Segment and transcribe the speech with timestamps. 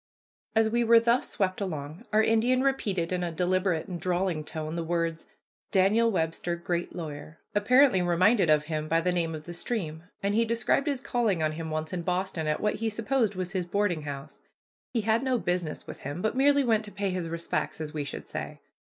[0.55, 4.75] As we were thus swept along, our Indian repeated in a deliberate and drawling tone
[4.75, 5.27] the words,
[5.71, 10.33] "Daniel Webster, great lawyer," apparently reminded of him by the name of the stream, and
[10.33, 13.67] he described his calling on him once in Boston at what he supposed was his
[13.67, 14.39] boarding house.
[14.91, 18.03] He had no business with him but merely went to pay his respects, as we
[18.03, 18.59] should say.